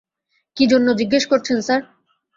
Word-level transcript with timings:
কি 0.57 0.63
জন্যে 0.71 0.91
জিজ্ঞেস 0.99 1.23
করছেন 1.31 1.57
স্যার? 1.61 1.81